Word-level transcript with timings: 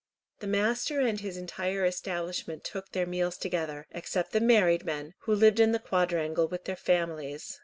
The 0.39 0.47
master 0.47 0.99
and 0.99 1.19
his 1.19 1.37
entire 1.37 1.85
establishment 1.85 2.63
took 2.63 2.89
their 2.91 3.05
meals 3.05 3.37
together, 3.37 3.85
except 3.91 4.31
the 4.31 4.39
married 4.39 4.83
men, 4.83 5.13
who 5.27 5.35
lived 5.35 5.59
in 5.59 5.73
the 5.73 5.77
quadrangle 5.77 6.47
with 6.47 6.65
their 6.65 6.75
families. 6.75 7.59